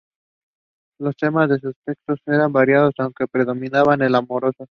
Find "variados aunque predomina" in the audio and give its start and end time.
2.51-3.83